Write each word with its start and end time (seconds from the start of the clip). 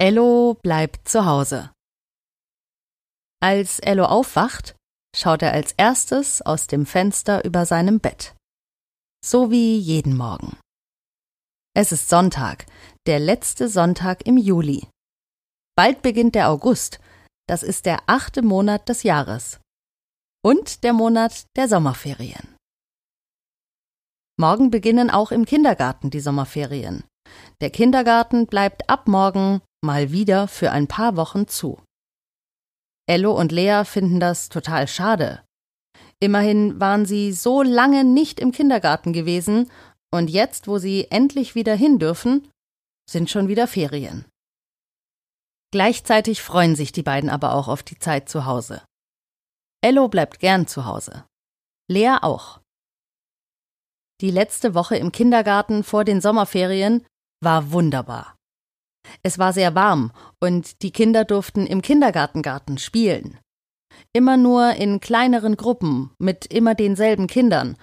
Ello 0.00 0.54
bleibt 0.60 1.08
zu 1.08 1.24
Hause. 1.24 1.70
Als 3.40 3.78
Ello 3.78 4.06
aufwacht, 4.06 4.74
schaut 5.14 5.42
er 5.42 5.52
als 5.52 5.72
erstes 5.72 6.42
aus 6.42 6.66
dem 6.66 6.84
Fenster 6.84 7.44
über 7.44 7.64
seinem 7.64 8.00
Bett. 8.00 8.34
So 9.24 9.52
wie 9.52 9.78
jeden 9.78 10.16
Morgen. 10.16 10.58
Es 11.76 11.92
ist 11.92 12.08
Sonntag, 12.08 12.66
der 13.06 13.20
letzte 13.20 13.68
Sonntag 13.68 14.26
im 14.26 14.36
Juli. 14.36 14.88
Bald 15.76 16.02
beginnt 16.02 16.34
der 16.34 16.50
August, 16.50 16.98
das 17.46 17.62
ist 17.62 17.86
der 17.86 18.02
achte 18.06 18.42
Monat 18.42 18.88
des 18.88 19.04
Jahres. 19.04 19.60
Und 20.44 20.82
der 20.82 20.92
Monat 20.92 21.46
der 21.56 21.68
Sommerferien. 21.68 22.56
Morgen 24.36 24.72
beginnen 24.72 25.10
auch 25.10 25.30
im 25.30 25.44
Kindergarten 25.44 26.10
die 26.10 26.20
Sommerferien. 26.20 27.04
Der 27.60 27.70
Kindergarten 27.70 28.46
bleibt 28.46 28.90
ab 28.90 29.06
morgen 29.06 29.62
mal 29.84 30.10
wieder 30.10 30.48
für 30.48 30.72
ein 30.72 30.88
paar 30.88 31.16
Wochen 31.16 31.46
zu. 31.46 31.80
Ello 33.06 33.38
und 33.38 33.52
Lea 33.52 33.82
finden 33.84 34.18
das 34.18 34.48
total 34.48 34.88
schade. 34.88 35.44
Immerhin 36.20 36.80
waren 36.80 37.06
sie 37.06 37.32
so 37.32 37.62
lange 37.62 38.02
nicht 38.02 38.40
im 38.40 38.50
Kindergarten 38.50 39.12
gewesen, 39.12 39.70
und 40.10 40.30
jetzt, 40.30 40.68
wo 40.68 40.78
sie 40.78 41.10
endlich 41.10 41.54
wieder 41.54 41.74
hin 41.74 41.98
dürfen, 41.98 42.48
sind 43.10 43.30
schon 43.30 43.48
wieder 43.48 43.66
Ferien. 43.66 44.24
Gleichzeitig 45.72 46.40
freuen 46.40 46.76
sich 46.76 46.92
die 46.92 47.02
beiden 47.02 47.28
aber 47.28 47.52
auch 47.52 47.66
auf 47.66 47.82
die 47.82 47.98
Zeit 47.98 48.28
zu 48.28 48.46
Hause. 48.46 48.82
Ello 49.82 50.08
bleibt 50.08 50.38
gern 50.38 50.68
zu 50.68 50.84
Hause. 50.84 51.24
Lea 51.90 52.16
auch. 52.22 52.60
Die 54.20 54.30
letzte 54.30 54.74
Woche 54.74 54.96
im 54.96 55.10
Kindergarten 55.10 55.82
vor 55.82 56.04
den 56.04 56.20
Sommerferien 56.20 57.04
war 57.42 57.72
wunderbar. 57.72 58.36
Es 59.22 59.38
war 59.38 59.52
sehr 59.52 59.74
warm 59.74 60.12
und 60.40 60.82
die 60.82 60.92
Kinder 60.92 61.24
durften 61.24 61.66
im 61.66 61.82
Kindergartengarten 61.82 62.78
spielen. 62.78 63.38
Immer 64.12 64.36
nur 64.36 64.72
in 64.72 65.00
kleineren 65.00 65.56
Gruppen 65.56 66.10
mit 66.18 66.46
immer 66.46 66.74
denselben 66.74 67.26
Kindern, 67.26 67.76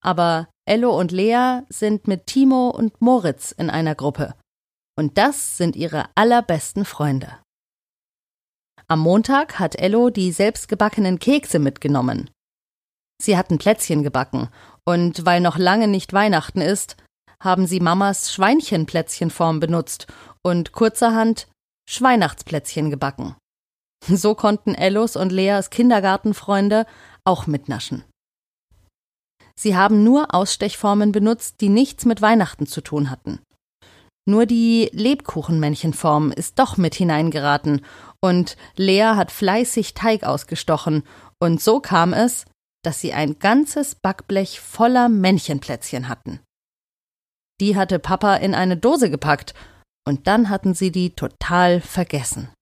aber 0.00 0.48
Ello 0.66 0.98
und 0.98 1.12
Lea 1.12 1.60
sind 1.68 2.06
mit 2.08 2.26
Timo 2.26 2.70
und 2.70 3.00
Moritz 3.00 3.52
in 3.52 3.70
einer 3.70 3.94
Gruppe. 3.94 4.34
Und 4.96 5.16
das 5.16 5.56
sind 5.56 5.76
ihre 5.76 6.06
allerbesten 6.14 6.84
Freunde. 6.84 7.38
Am 8.86 9.00
Montag 9.00 9.58
hat 9.58 9.78
Ello 9.78 10.10
die 10.10 10.32
selbstgebackenen 10.32 11.18
Kekse 11.18 11.58
mitgenommen. 11.58 12.30
Sie 13.20 13.36
hatten 13.36 13.58
Plätzchen 13.58 14.02
gebacken, 14.02 14.48
und 14.84 15.26
weil 15.26 15.40
noch 15.40 15.58
lange 15.58 15.88
nicht 15.88 16.12
Weihnachten 16.12 16.60
ist, 16.60 16.96
haben 17.42 17.66
sie 17.66 17.80
Mamas 17.80 18.32
Schweinchenplätzchenform 18.32 19.60
benutzt 19.60 20.06
und 20.42 20.72
kurzerhand 20.72 21.48
Schweinachtsplätzchen 21.88 22.90
gebacken. 22.90 23.36
So 24.06 24.34
konnten 24.34 24.74
Ellos 24.74 25.16
und 25.16 25.32
Leas 25.32 25.70
Kindergartenfreunde 25.70 26.86
auch 27.24 27.46
mitnaschen. 27.46 28.04
Sie 29.58 29.76
haben 29.76 30.04
nur 30.04 30.34
Ausstechformen 30.34 31.10
benutzt, 31.10 31.60
die 31.60 31.68
nichts 31.68 32.04
mit 32.04 32.22
Weihnachten 32.22 32.66
zu 32.66 32.80
tun 32.80 33.10
hatten. 33.10 33.40
Nur 34.28 34.46
die 34.46 34.90
Lebkuchenmännchenform 34.92 36.32
ist 36.32 36.58
doch 36.58 36.76
mit 36.76 36.94
hineingeraten 36.94 37.84
und 38.20 38.56
Lea 38.76 39.14
hat 39.16 39.32
fleißig 39.32 39.94
Teig 39.94 40.22
ausgestochen 40.22 41.02
und 41.40 41.62
so 41.62 41.80
kam 41.80 42.12
es, 42.12 42.44
dass 42.84 43.00
sie 43.00 43.12
ein 43.12 43.38
ganzes 43.38 43.94
Backblech 43.94 44.60
voller 44.60 45.08
Männchenplätzchen 45.08 46.08
hatten. 46.08 46.40
Die 47.60 47.76
hatte 47.76 47.98
Papa 47.98 48.36
in 48.36 48.54
eine 48.54 48.76
Dose 48.76 49.10
gepackt 49.10 49.54
und 50.06 50.26
dann 50.26 50.48
hatten 50.48 50.74
sie 50.74 50.92
die 50.92 51.10
total 51.10 51.80
vergessen. 51.80 52.52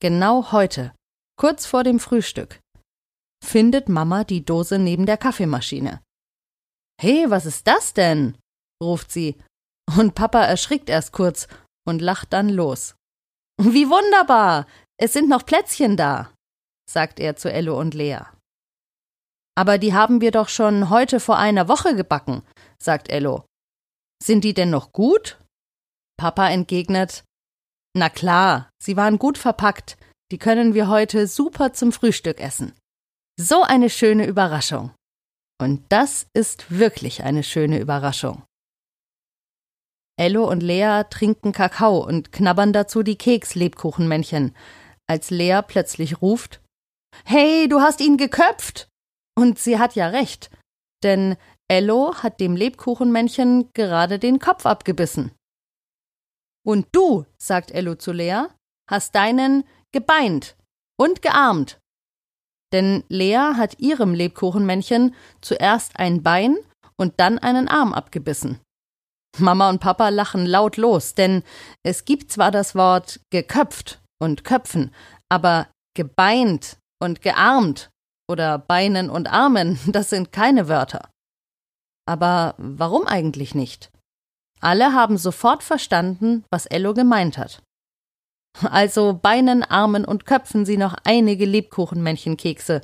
Genau 0.00 0.52
heute, 0.52 0.94
kurz 1.38 1.66
vor 1.66 1.84
dem 1.84 2.00
Frühstück, 2.00 2.60
findet 3.42 3.88
Mama 3.88 4.24
die 4.24 4.44
Dose 4.44 4.78
neben 4.78 5.06
der 5.06 5.16
Kaffeemaschine. 5.16 6.02
Hey, 7.00 7.30
was 7.30 7.46
ist 7.46 7.66
das 7.66 7.94
denn? 7.94 8.36
ruft 8.82 9.10
sie, 9.10 9.36
und 9.96 10.14
Papa 10.14 10.42
erschrickt 10.42 10.90
erst 10.90 11.12
kurz 11.12 11.48
und 11.86 12.02
lacht 12.02 12.32
dann 12.32 12.48
los. 12.48 12.96
Wie 13.58 13.88
wunderbar! 13.88 14.66
Es 14.98 15.12
sind 15.12 15.28
noch 15.28 15.46
Plätzchen 15.46 15.96
da, 15.96 16.32
sagt 16.90 17.20
er 17.20 17.36
zu 17.36 17.52
Ello 17.52 17.78
und 17.78 17.94
Lea. 17.94 18.20
Aber 19.54 19.78
die 19.78 19.94
haben 19.94 20.20
wir 20.20 20.30
doch 20.30 20.48
schon 20.48 20.90
heute 20.90 21.20
vor 21.20 21.38
einer 21.38 21.68
Woche 21.68 21.94
gebacken, 21.94 22.42
sagt 22.78 23.08
Ello. 23.10 23.44
Sind 24.22 24.44
die 24.44 24.54
denn 24.54 24.70
noch 24.70 24.92
gut? 24.92 25.38
Papa 26.16 26.48
entgegnet 26.48 27.24
Na 27.96 28.08
klar, 28.08 28.70
sie 28.82 28.96
waren 28.96 29.18
gut 29.18 29.38
verpackt, 29.38 29.96
die 30.30 30.38
können 30.38 30.74
wir 30.74 30.88
heute 30.88 31.26
super 31.26 31.72
zum 31.72 31.92
Frühstück 31.92 32.40
essen. 32.40 32.72
So 33.38 33.62
eine 33.62 33.90
schöne 33.90 34.26
Überraschung. 34.26 34.92
Und 35.60 35.84
das 35.90 36.26
ist 36.34 36.70
wirklich 36.70 37.22
eine 37.22 37.42
schöne 37.42 37.78
Überraschung. 37.78 38.42
Ello 40.18 40.48
und 40.50 40.62
Lea 40.62 41.02
trinken 41.10 41.52
Kakao 41.52 41.98
und 41.98 42.32
knabbern 42.32 42.72
dazu 42.72 43.02
die 43.02 43.16
Keks-Lebkuchenmännchen, 43.16 44.54
als 45.06 45.30
Lea 45.30 45.60
plötzlich 45.66 46.22
ruft: 46.22 46.60
Hey, 47.24 47.68
du 47.68 47.80
hast 47.80 48.00
ihn 48.00 48.16
geköpft! 48.16 48.88
Und 49.38 49.58
sie 49.58 49.78
hat 49.78 49.94
ja 49.94 50.08
recht, 50.08 50.50
denn 51.02 51.36
Ello 51.68 52.14
hat 52.14 52.40
dem 52.40 52.54
Lebkuchenmännchen 52.54 53.70
gerade 53.74 54.18
den 54.18 54.38
Kopf 54.38 54.66
abgebissen. 54.66 55.32
Und 56.64 56.86
du, 56.92 57.24
sagt 57.38 57.70
Ello 57.70 57.94
zu 57.94 58.12
Lea, 58.12 58.44
hast 58.88 59.14
deinen 59.14 59.64
gebeint 59.92 60.56
und 60.98 61.22
gearmt. 61.22 61.80
Denn 62.72 63.04
Lea 63.08 63.54
hat 63.56 63.78
ihrem 63.78 64.14
Lebkuchenmännchen 64.14 65.14
zuerst 65.40 65.98
ein 65.98 66.22
Bein 66.22 66.56
und 66.96 67.14
dann 67.18 67.38
einen 67.38 67.68
Arm 67.68 67.92
abgebissen. 67.92 68.60
Mama 69.38 69.68
und 69.68 69.80
Papa 69.80 70.08
lachen 70.08 70.46
laut 70.46 70.76
los, 70.76 71.14
denn 71.14 71.42
es 71.84 72.04
gibt 72.04 72.32
zwar 72.32 72.50
das 72.50 72.74
Wort 72.74 73.20
geköpft 73.30 74.00
und 74.18 74.44
köpfen, 74.44 74.94
aber 75.28 75.68
gebeint 75.94 76.78
und 77.02 77.22
gearmt 77.22 77.90
oder 78.30 78.58
Beinen 78.58 79.10
und 79.10 79.30
Armen, 79.30 79.78
das 79.86 80.10
sind 80.10 80.32
keine 80.32 80.68
Wörter. 80.68 81.10
Aber 82.06 82.54
warum 82.58 83.06
eigentlich 83.06 83.54
nicht? 83.54 83.90
Alle 84.60 84.92
haben 84.92 85.18
sofort 85.18 85.62
verstanden, 85.62 86.44
was 86.50 86.66
Ello 86.66 86.94
gemeint 86.94 87.36
hat. 87.36 87.62
Also 88.62 89.12
Beinen, 89.12 89.62
Armen 89.62 90.04
und 90.04 90.24
Köpfen 90.24 90.64
sie 90.64 90.78
noch 90.78 90.96
einige 91.04 91.44
Lebkuchenmänchenkekse 91.44 92.80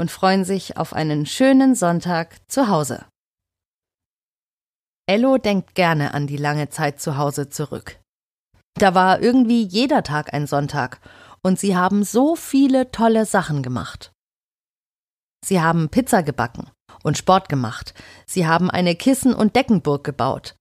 und 0.00 0.10
freuen 0.10 0.44
sich 0.44 0.76
auf 0.76 0.92
einen 0.92 1.24
schönen 1.26 1.76
Sonntag 1.76 2.38
zu 2.50 2.68
Hause. 2.68 3.06
Ello 5.06 5.38
denkt 5.38 5.74
gerne 5.74 6.14
an 6.14 6.26
die 6.26 6.36
lange 6.36 6.68
Zeit 6.68 7.00
zu 7.00 7.16
Hause 7.16 7.48
zurück. 7.48 8.00
Da 8.74 8.94
war 8.94 9.22
irgendwie 9.22 9.62
jeder 9.62 10.02
Tag 10.02 10.34
ein 10.34 10.46
Sonntag 10.46 11.00
und 11.42 11.58
sie 11.58 11.76
haben 11.76 12.02
so 12.02 12.34
viele 12.34 12.90
tolle 12.90 13.24
Sachen 13.24 13.62
gemacht. 13.62 14.12
Sie 15.44 15.60
haben 15.60 15.88
Pizza 15.88 16.22
gebacken 16.22 16.70
und 17.02 17.18
Sport 17.18 17.48
gemacht. 17.48 17.94
Sie 18.26 18.46
haben 18.46 18.70
eine 18.70 18.94
Kissen- 18.94 19.34
und 19.34 19.56
Deckenburg 19.56 20.04
gebaut 20.04 20.54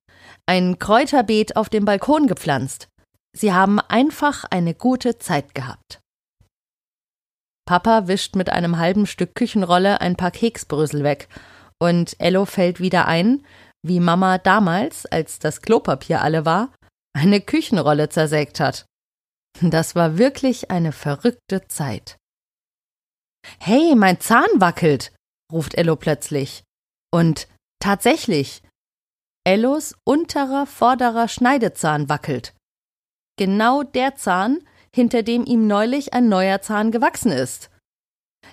ein 0.48 0.80
Kräuterbeet 0.80 1.56
auf 1.56 1.70
dem 1.70 1.86
Balkon 1.86 2.28
gepflanzt. 2.28 2.88
Sie 3.36 3.54
haben 3.54 3.80
einfach 3.80 4.46
eine 4.46 4.74
gute 4.74 5.20
Zeit 5.20 5.54
gehabt. 5.54 6.00
Papa 7.68 8.08
wischt 8.08 8.36
mit 8.36 8.50
einem 8.50 8.78
halben 8.78 9.06
Stück 9.06 9.36
Küchenrolle 9.36 10.00
ein 10.00 10.16
paar 10.16 10.32
Keksbrösel 10.32 11.04
weg, 11.04 11.28
und 11.80 12.16
Ello 12.20 12.46
fällt 12.46 12.80
wieder 12.80 13.08
ein, 13.08 13.46
wie 13.86 14.00
Mama 14.00 14.38
damals, 14.38 15.06
als 15.06 15.38
das 15.38 15.62
Klopapier 15.62 16.22
alle 16.22 16.46
war, 16.46 16.74
eine 17.14 17.42
Küchenrolle 17.42 18.10
zersägt 18.10 18.60
hat. 18.60 18.86
Das 19.62 19.96
war 19.96 20.18
wirklich 20.18 20.72
eine 20.72 20.92
verrückte 20.92 21.68
Zeit. 21.68 22.16
Hey, 23.60 23.96
mein 23.96 24.20
Zahn 24.20 24.48
wackelt, 24.56 25.12
ruft 25.52 25.76
Ello 25.76 25.96
plötzlich. 25.96 26.64
Und 27.12 27.48
tatsächlich, 27.80 28.62
Ellos 29.46 29.96
unterer 30.04 30.66
vorderer 30.66 31.28
Schneidezahn 31.30 32.10
wackelt. 32.10 32.54
Genau 33.38 33.84
der 33.84 34.16
Zahn, 34.16 34.60
hinter 34.94 35.24
dem 35.24 35.46
ihm 35.46 35.68
neulich 35.68 36.14
ein 36.14 36.28
neuer 36.28 36.62
Zahn 36.62 36.92
gewachsen 36.92 37.32
ist. 37.32 37.70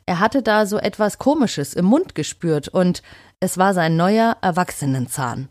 Er 0.07 0.21
hatte 0.21 0.43
da 0.43 0.67
so 0.67 0.79
etwas 0.79 1.19
Komisches 1.19 1.75
im 1.75 1.87
Mund 1.87 2.15
gespürt 2.15 2.69
und 2.69 3.03
es 3.41 3.59
war 3.59 3.75
sein 3.75 3.97
neuer 3.97 4.37
Erwachsenenzahn. 4.41 5.49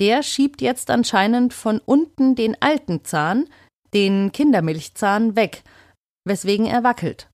Der 0.00 0.22
schiebt 0.22 0.60
jetzt 0.60 0.90
anscheinend 0.90 1.54
von 1.54 1.78
unten 1.78 2.34
den 2.34 2.60
alten 2.60 3.04
Zahn, 3.04 3.48
den 3.94 4.32
Kindermilchzahn, 4.32 5.36
weg, 5.36 5.62
weswegen 6.26 6.66
er 6.66 6.84
wackelt. 6.84 7.29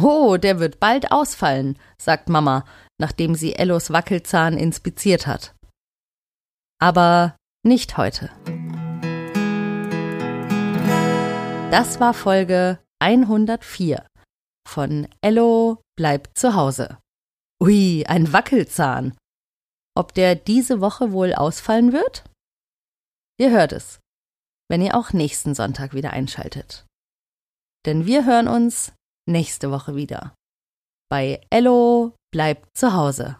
Oh, 0.00 0.36
der 0.36 0.60
wird 0.60 0.78
bald 0.78 1.10
ausfallen, 1.10 1.78
sagt 1.98 2.28
Mama, 2.28 2.64
nachdem 2.98 3.34
sie 3.34 3.54
Ellos 3.54 3.90
Wackelzahn 3.90 4.58
inspiziert 4.58 5.26
hat 5.26 5.56
aber 6.78 7.36
nicht 7.64 7.96
heute. 7.96 8.30
Das 11.70 12.00
war 12.00 12.14
Folge 12.14 12.78
104 13.00 14.06
von 14.68 15.08
Ello 15.20 15.80
bleibt 15.96 16.38
zu 16.38 16.54
Hause. 16.54 16.98
Ui, 17.62 18.04
ein 18.06 18.32
Wackelzahn. 18.32 19.16
Ob 19.96 20.12
der 20.12 20.34
diese 20.34 20.80
Woche 20.80 21.12
wohl 21.12 21.32
ausfallen 21.34 21.92
wird? 21.92 22.24
Ihr 23.38 23.50
hört 23.50 23.72
es, 23.72 24.00
wenn 24.68 24.82
ihr 24.82 24.94
auch 24.94 25.12
nächsten 25.12 25.54
Sonntag 25.54 25.94
wieder 25.94 26.12
einschaltet. 26.12 26.84
Denn 27.86 28.06
wir 28.06 28.26
hören 28.26 28.48
uns 28.48 28.92
nächste 29.26 29.70
Woche 29.70 29.94
wieder. 29.94 30.34
Bei 31.10 31.40
Ello 31.50 32.14
bleibt 32.32 32.76
zu 32.76 32.92
Hause. 32.92 33.36